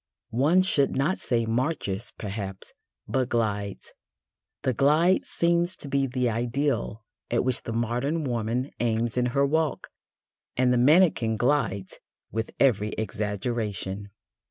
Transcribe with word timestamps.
One 0.33 0.63
should 0.63 0.95
not 0.95 1.19
say 1.19 1.45
"marches" 1.45 2.11
perhaps, 2.17 2.73
but 3.07 3.29
glides. 3.29 3.93
The 4.63 4.73
glide 4.73 5.25
seems 5.27 5.75
to 5.75 5.87
be 5.87 6.07
the 6.07 6.27
ideal 6.27 7.03
at 7.29 7.43
which 7.43 7.61
the 7.61 7.71
modern 7.71 8.23
woman 8.23 8.71
aims 8.79 9.15
in 9.15 9.27
her 9.27 9.45
walk, 9.45 9.89
and 10.57 10.73
the 10.73 10.77
mannequin 10.79 11.37
glides 11.37 11.99
with 12.31 12.49
every 12.59 12.93
exaggeration. 12.93 14.09